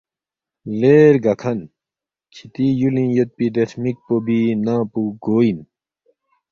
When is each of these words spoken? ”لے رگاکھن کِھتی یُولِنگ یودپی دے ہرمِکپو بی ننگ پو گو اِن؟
”لے 0.79 0.95
رگاکھن 1.13 1.59
کِھتی 2.33 2.65
یُولِنگ 2.79 3.11
یودپی 3.15 3.47
دے 3.53 3.63
ہرمِکپو 3.69 4.15
بی 4.25 4.39
ننگ 4.65 4.85
پو 4.91 5.01
گو 5.23 5.37
اِن؟ 5.45 5.59